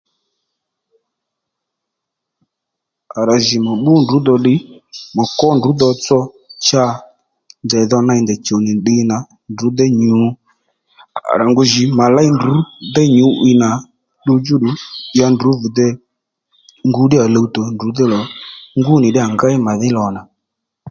À 3.17 3.19
rà 3.27 3.35
jì 3.45 3.57
mà 3.65 3.71
bbú 3.79 3.91
ndrǔ 4.01 4.17
dho 4.25 4.35
ddiy 4.39 4.59
mà 5.15 5.23
kwó 5.37 5.47
ndrǔ 5.57 5.69
tsotso 5.79 6.17
cha 6.67 6.83
ndèy 7.65 7.85
dho 7.91 7.99
ney 8.07 8.21
ndèy 8.23 8.39
chùw 8.45 8.59
nì 8.65 8.71
ddiy 8.77 9.01
nà 9.11 9.17
ndrǔ 9.51 9.67
déy 9.77 9.91
nyǔ 9.99 10.13
à 11.31 11.33
rà 11.39 11.45
ngu 11.49 11.61
jǐ 11.71 11.83
mà 11.99 12.05
léy 12.15 12.29
ndrǔ 12.37 12.53
déy 12.95 13.07
nyǔ'wiy 13.17 13.55
nà 13.63 13.69
ddu 14.21 14.33
djúddù 14.39 14.69
ya 15.19 15.25
ndrǔ 15.33 15.49
vì 15.61 15.69
dey 15.77 15.93
ngu 16.87 17.01
ddíyà 17.05 17.25
luwtò 17.33 17.61
ndrǔ 17.73 17.87
dhí 17.97 18.05
lò 18.13 18.19
ngú 18.79 18.93
nì 19.01 19.07
ddíyà 19.09 19.27
ngéy 19.33 19.55
màdhí 19.65 19.89
lò 19.97 20.03
nà 20.15 20.21